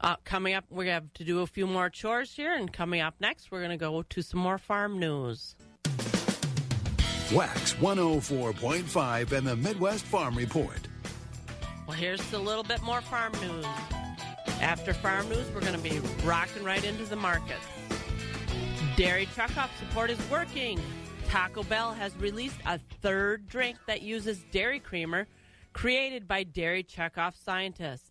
[0.00, 3.14] Uh, coming up, we have to do a few more chores here, and coming up
[3.20, 5.56] next, we're going to go to some more farm news.
[7.32, 10.88] Wax 104.5 and the Midwest Farm Report.
[11.86, 13.66] Well, here's a little bit more farm news.
[14.60, 17.66] After farm news, we're going to be rocking right into the markets.
[18.96, 20.80] Dairy Checkoff support is working.
[21.28, 25.26] Taco Bell has released a third drink that uses dairy creamer
[25.78, 28.10] created by Dairy Checkoff scientists.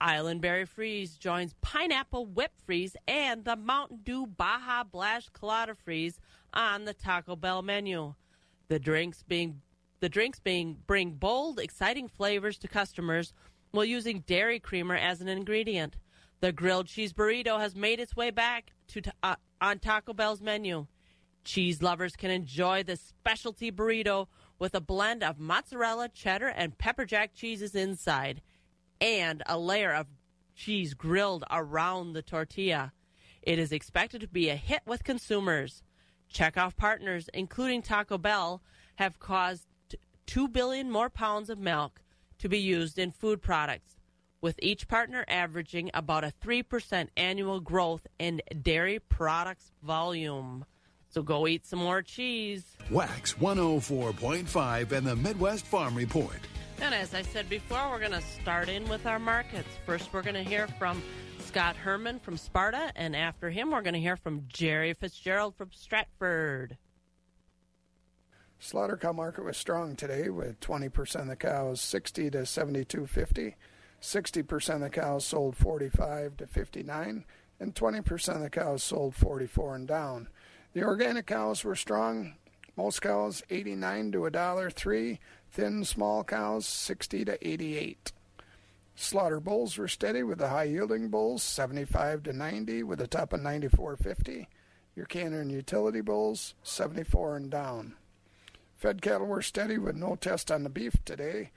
[0.00, 6.18] Island Berry Freeze joins Pineapple Whip Freeze and the Mountain Dew Baja Blast Colada Freeze
[6.54, 8.14] on the Taco Bell menu.
[8.68, 9.60] The drinks being
[10.00, 13.34] the drinks being bring bold, exciting flavors to customers
[13.72, 15.96] while using dairy creamer as an ingredient.
[16.40, 20.86] The grilled cheese burrito has made its way back to uh, on Taco Bell's menu.
[21.44, 27.04] Cheese lovers can enjoy the specialty burrito with a blend of mozzarella, cheddar, and pepper
[27.04, 28.40] jack cheeses inside,
[29.00, 30.06] and a layer of
[30.54, 32.92] cheese grilled around the tortilla.
[33.42, 35.82] It is expected to be a hit with consumers.
[36.32, 38.62] Checkoff partners, including Taco Bell,
[38.96, 39.66] have caused
[40.26, 42.00] 2 billion more pounds of milk
[42.38, 44.00] to be used in food products,
[44.40, 50.64] with each partner averaging about a 3% annual growth in dairy products volume.
[51.14, 52.76] So go eat some more cheese.
[52.90, 56.40] Wax 104.5 and the Midwest Farm Report.
[56.80, 59.68] And as I said before, we're going to start in with our markets.
[59.86, 61.00] First, we're going to hear from
[61.38, 65.70] Scott Herman from Sparta, and after him, we're going to hear from Jerry Fitzgerald from
[65.72, 66.78] Stratford.
[68.58, 73.54] Slaughter cow market was strong today with 20% of the cows 60 to 72.50.
[74.02, 77.24] 60% of the cows sold 45 to 59
[77.60, 80.28] and 20% of the cows sold 44 and down.
[80.74, 82.34] The organic cows were strong.
[82.76, 85.20] Most cows 89 to a dollar 3,
[85.52, 88.10] thin small cows 60 to 88.
[88.96, 93.32] Slaughter bulls were steady with the high yielding bulls 75 to 90 with a top
[93.32, 94.48] of 94.50.
[94.96, 97.94] Your canner and utility bulls 74 and down.
[98.76, 101.52] Fed cattle were steady with no test on the beef today.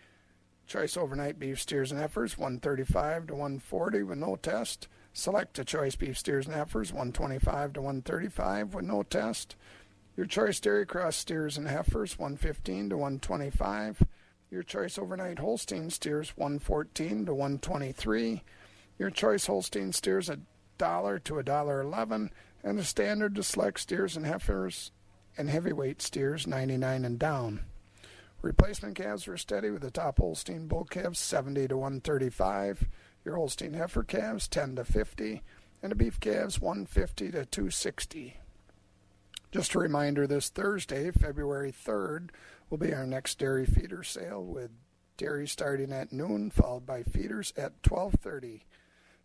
[0.68, 4.88] Choice overnight beef steers and heifers 135 to 140 with no test.
[5.18, 9.56] Select to choice beef steers and heifers 125 to 135 with no test.
[10.16, 14.04] Your choice dairy cross steers and heifers 115 to 125.
[14.52, 18.44] Your choice overnight Holstein steers 114 to 123.
[19.00, 20.38] Your choice Holstein steers a
[20.78, 22.30] dollar to a dollar eleven,
[22.64, 24.92] and the standard to select steers and heifers
[25.36, 27.62] and heavyweight steers 99 and down.
[28.44, 32.88] Replacement calves were steady with the top Holstein bull calves 70 to 135,
[33.28, 35.42] your Holstein heifer calves 10 to 50,
[35.84, 38.38] and the beef calves 150 to 260.
[39.52, 42.30] Just a reminder this Thursday, February 3rd,
[42.70, 44.72] will be our next dairy feeder sale with
[45.18, 48.62] dairy starting at noon followed by feeders at 12:30.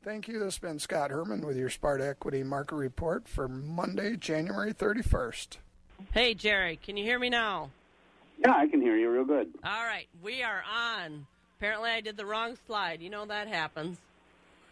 [0.03, 0.41] Thank you.
[0.41, 5.59] This has been Scott Herman with your Sparta Equity Market Report for Monday, January 31st.
[6.13, 7.71] Hey, Jerry, can you hear me now?
[8.39, 9.53] Yeah, I can hear you real good.
[9.63, 11.29] All right, we are on.
[11.63, 13.01] Apparently, I did the wrong slide.
[13.01, 13.97] You know that happens.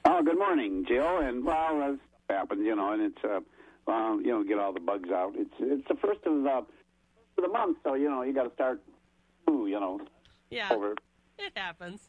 [0.04, 1.18] Oh, good morning, Jill.
[1.18, 3.38] And well, that happens, you know, and it's uh,
[3.86, 5.34] well, you know, get all the bugs out.
[5.36, 6.66] It's it's the first of uh, of
[7.36, 8.80] the month, so you know you got to start.
[9.48, 10.00] Ooh, you know.
[10.50, 10.70] Yeah.
[10.72, 10.96] Over.
[11.38, 12.00] It happens.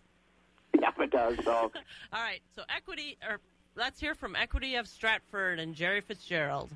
[0.74, 1.38] Yeah, it does.
[1.46, 1.52] So.
[2.12, 3.40] All right, so equity, or
[3.76, 6.72] let's hear from Equity of Stratford and Jerry Fitzgerald.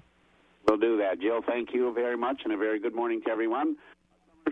[0.67, 1.41] We'll do that, Jill.
[1.41, 3.77] Thank you very much, and a very good morning to everyone.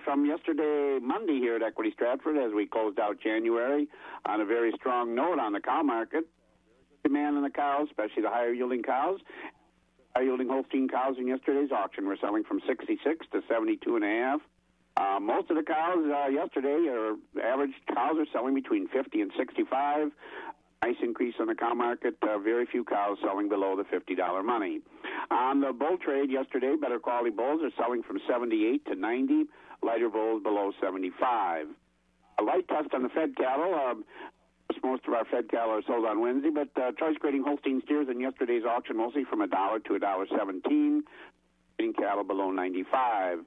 [0.02, 3.88] From yesterday, Monday, here at Equity Stratford, as we closed out January
[4.26, 6.26] on a very strong note on the cow market.
[7.04, 9.20] Demand on the cows, especially the higher yielding cows.
[10.16, 14.08] Higher yielding Holstein cows in yesterday's auction were selling from 66 to 72 and a
[14.08, 14.42] half.
[14.98, 19.32] Uh, most of the cows uh, yesterday, or average cows, are selling between 50 and
[19.38, 20.12] 65.
[20.84, 22.16] Nice increase on the cow market.
[22.22, 24.82] Uh, very few cows selling below the $50 money.
[25.32, 29.46] On the bull trade yesterday, better quality bulls are selling from 78 to 90.
[29.84, 31.68] Lighter bulls below 75.
[32.40, 33.74] A light test on the fed cattle.
[33.74, 33.96] Uh,
[34.84, 38.08] most of our fed cattle are sold on Wednesday, but uh, choice grading Holstein steers
[38.10, 41.04] in yesterday's auction mostly from a dollar to a dollar seventeen.
[41.98, 43.40] Cattle below 95.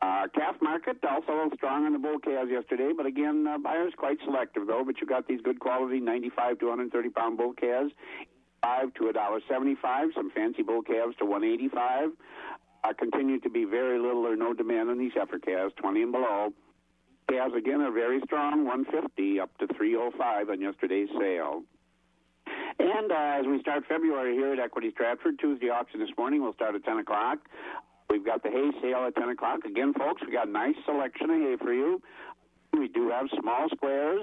[0.00, 4.18] Uh, calf market also strong on the bull calves yesterday, but again, uh, buyers quite
[4.24, 4.82] selective though.
[4.84, 7.92] But you got these good quality 95 to 130 pound bull calves,
[8.62, 10.08] five to a dollar 75.
[10.14, 12.10] Some fancy bull calves to 185.
[12.86, 16.12] Uh, continue to be very little or no demand on these heifer calves, 20 and
[16.12, 16.52] below.
[17.28, 21.62] Calves again are very strong, 150 up to 305 on yesterday's sale.
[22.78, 26.52] And uh, as we start February here at Equity Stratford, Tuesday auction this morning will
[26.52, 27.38] start at 10 o'clock.
[28.08, 29.64] We've got the hay sale at 10 o'clock.
[29.64, 32.00] Again, folks, we got a nice selection of hay for you.
[32.72, 34.22] We do have small squares.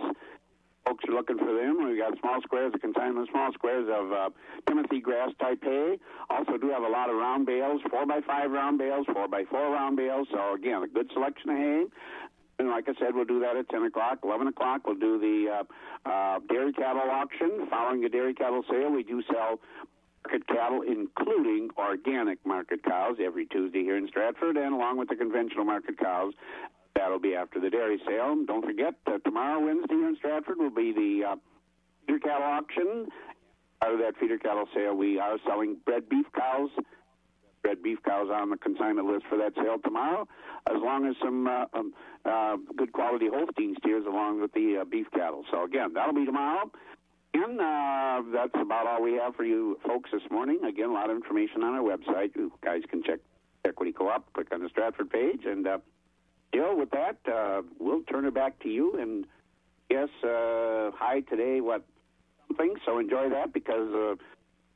[0.86, 1.86] Folks are looking for them.
[1.86, 4.29] We've got small squares, the consignment small squares of uh,
[4.67, 5.97] Timothy grass hay.
[6.29, 9.43] Also, do have a lot of round bales, 4 by 5 round bales, 4 by
[9.49, 10.27] 4 round bales.
[10.31, 11.84] So, again, a good selection of hay.
[12.59, 14.19] And like I said, we'll do that at 10 o'clock.
[14.23, 15.63] 11 o'clock, we'll do the
[16.05, 17.67] uh, uh, dairy cattle auction.
[17.69, 19.59] Following the dairy cattle sale, we do sell
[20.25, 25.15] market cattle, including organic market cows, every Tuesday here in Stratford, and along with the
[25.15, 26.34] conventional market cows.
[26.95, 28.35] That'll be after the dairy sale.
[28.45, 31.35] Don't forget, that tomorrow, Wednesday, here in Stratford, will be the uh,
[32.05, 33.07] feeder cattle auction.
[33.81, 36.69] Out of that feeder cattle sale, we are selling bred beef cows.
[37.63, 40.27] Bred beef cows on the consignment list for that sale tomorrow,
[40.69, 41.93] as long as some uh, um,
[42.25, 45.45] uh, good quality Holstein steers along with the uh, beef cattle.
[45.49, 46.69] So again, that'll be tomorrow.
[47.33, 50.59] And uh, that's about all we have for you folks this morning.
[50.67, 52.35] Again, a lot of information on our website.
[52.35, 53.19] You guys can check
[53.65, 55.77] Equity Co-op, click on the Stratford page, and uh,
[56.53, 58.99] Jill, with that, uh, we'll turn it back to you.
[58.99, 59.25] And
[59.89, 61.83] yes, uh, high today, what
[62.47, 62.75] something?
[62.85, 64.15] So enjoy that because uh,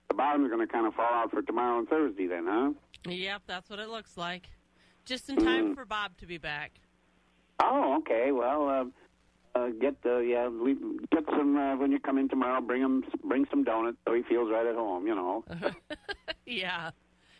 [0.07, 2.27] the bottom is going to kind of fall out for tomorrow and Thursday.
[2.27, 2.71] Then, huh?
[3.07, 4.49] Yep, that's what it looks like.
[5.05, 5.75] Just in time Mm.
[5.75, 6.71] for Bob to be back.
[7.61, 8.31] Oh, okay.
[8.31, 8.67] Well,
[9.55, 10.75] uh, uh, get the yeah, we
[11.11, 12.59] get some uh, when you come in tomorrow.
[12.61, 15.07] Bring him, bring some donuts so he feels right at home.
[15.07, 15.45] You know.
[16.45, 16.91] yeah.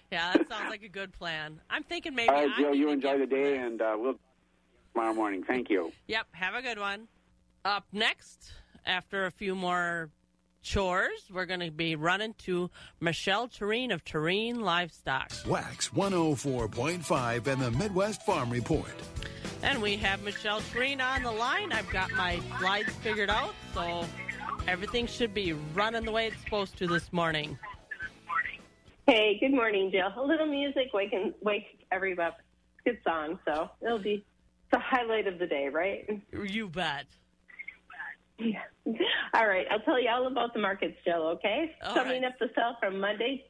[0.10, 1.60] Yeah, that sounds like a good plan.
[1.70, 2.74] I'm thinking maybe All right, Jill.
[2.74, 4.18] You enjoy the day, and uh, we'll
[4.98, 5.44] tomorrow morning.
[5.44, 5.92] Thank you.
[6.08, 7.08] Yep, have a good one.
[7.64, 8.52] Up next,
[8.84, 10.10] after a few more
[10.64, 15.32] chores, we're going to be running to Michelle Tureen of Tureen Livestock.
[15.46, 18.92] Wax 104.5 and the Midwest Farm Report.
[19.62, 21.72] And we have Michelle Tureen on the line.
[21.74, 24.04] I've got my slides figured out, so
[24.68, 27.60] everything should be running the way it's supposed to this morning.
[29.06, 30.12] Hey, good morning, Jill.
[30.18, 32.40] A little music wake and wake everybody up.
[32.84, 34.26] Good song, so it'll be
[34.72, 36.22] the highlight of the day, right?
[36.32, 37.06] You bet.
[38.40, 38.62] Yeah.
[39.34, 41.28] All right, I'll tell you all about the markets, Jill.
[41.38, 42.32] Okay, All summing right.
[42.32, 43.46] up the sell from Monday.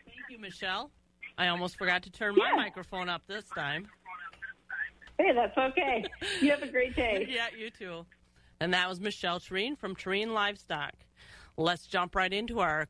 [0.05, 0.91] Thank you, Michelle.
[1.39, 3.89] I almost forgot to turn my microphone up this time.
[5.19, 6.05] Hey, that's okay.
[6.41, 7.27] You have a great day.
[7.31, 8.05] yeah, you too.
[8.61, 10.93] And that was Michelle Tureen from Tureen Livestock.
[11.57, 12.89] Let's jump right into our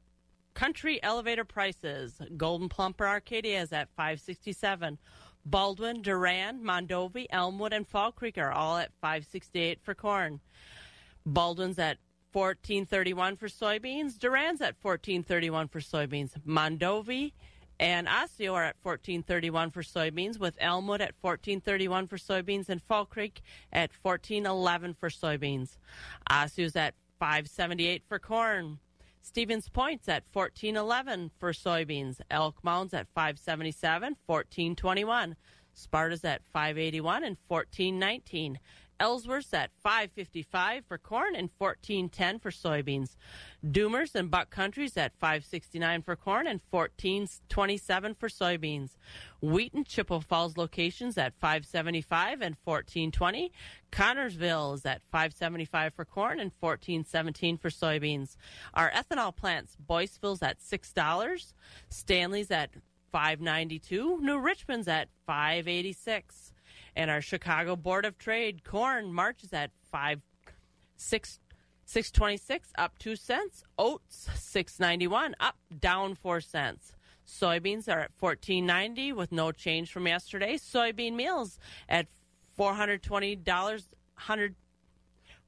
[0.54, 2.20] country elevator prices.
[2.36, 4.98] Golden Plumper Arcadia is at 567.
[5.44, 10.40] Baldwin, Durand, Mondovi, Elmwood, and Fall Creek are all at 568 for corn.
[11.26, 11.98] Baldwin's at
[12.32, 14.18] 1431 for soybeans.
[14.18, 16.32] Durand's at 1431 for soybeans.
[16.46, 17.32] Mondovi
[17.80, 23.04] and Osseo are at 1431 for soybeans, with Elmwood at 1431 for soybeans and Fall
[23.04, 25.76] Creek at 1411 for soybeans.
[26.30, 28.78] Osseo's at 578 for corn.
[29.24, 32.20] Stevens Point's at 1411 for soybeans.
[32.28, 35.36] Elk Mound's at 577, 1421.
[35.74, 38.58] Sparta's at 581 and 1419.
[39.02, 43.16] Ellsworth's at 555 for corn and 1410 for soybeans.
[43.66, 48.90] Doomers and Buck Country's at 569 for corn and 1427 for soybeans.
[49.40, 53.50] Wheat Wheaton Chippewa Falls locations at 575 and 1420.
[53.90, 58.36] Connorsville is at 575 for corn and 1417 for soybeans.
[58.74, 61.54] Our ethanol plants, Boyceville's at $6.
[61.88, 62.70] Stanley's at
[63.10, 64.20] 592.
[64.20, 66.51] New Richmond's at 586.
[66.94, 70.20] And our Chicago Board of Trade corn March is at five
[70.96, 71.40] six
[71.84, 73.64] six twenty six up two cents.
[73.78, 76.92] Oats six ninety one up down four cents.
[77.26, 80.56] Soybeans are at fourteen ninety with no change from yesterday.
[80.56, 82.08] Soybean meals at
[82.54, 84.54] four hundred twenty dollars hundred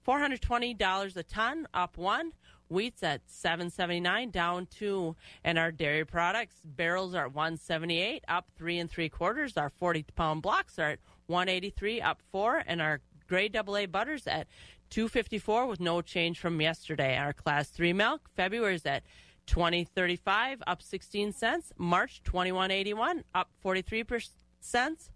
[0.02, 2.32] four hundred twenty dollars a ton up one.
[2.68, 5.14] Wheat's at seven seventy nine down two,
[5.44, 9.58] and our dairy products barrels are at one seventy eight up three and three quarters.
[9.58, 14.46] Our forty pound blocks are at 183 up 4 and our grade AA butters at
[14.90, 17.16] 254 with no change from yesterday.
[17.16, 19.02] Our class 3 milk February is at
[19.46, 24.04] 2035 up 16 cents, March 2181 up 43
[24.60, 25.10] cents,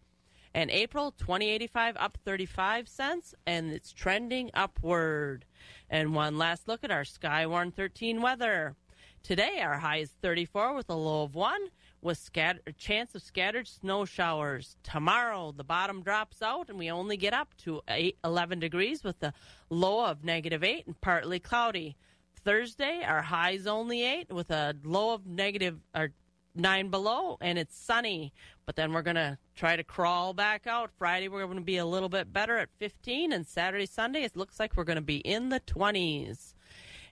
[0.55, 5.45] and April 2085 up 35 cents and it's trending upward.
[5.91, 8.75] And one last look at our Skywarn 13 weather.
[9.23, 11.69] Today our high is 34 with a low of 1
[12.01, 14.77] with scatter, chance of scattered snow showers.
[14.83, 19.23] Tomorrow, the bottom drops out and we only get up to eight, 11 degrees with
[19.23, 19.33] a
[19.71, 21.97] low of negative 8 and partly cloudy.
[22.45, 26.13] Thursday, our high is only 8 with a low of negative or
[26.55, 28.33] 9 below and it's sunny.
[28.67, 30.91] But then we're going to try to crawl back out.
[30.99, 34.37] Friday, we're going to be a little bit better at 15 and Saturday, Sunday, it
[34.37, 36.55] looks like we're going to be in the 20s.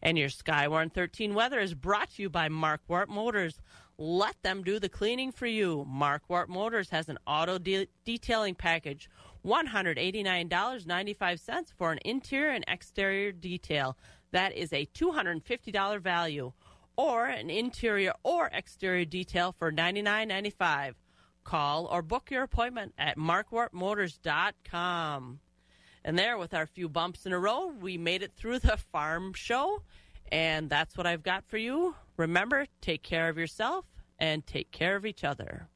[0.02, 3.60] And your Skywarn 13 weather is brought to you by Markquart Motors.
[3.98, 5.86] Let them do the cleaning for you.
[5.88, 9.08] Markquart Motors has an auto de- detailing package,
[9.44, 13.96] $189.95 for an interior and exterior detail.
[14.32, 16.52] That is a $250 value.
[16.98, 20.94] Or an interior or exterior detail for $99.95.
[21.44, 25.40] Call or book your appointment at markquartmotors.com.
[26.04, 29.32] And there, with our few bumps in a row, we made it through the farm
[29.34, 29.82] show.
[30.30, 31.94] And that's what I've got for you.
[32.16, 33.84] Remember, take care of yourself
[34.18, 35.68] and take care of each other.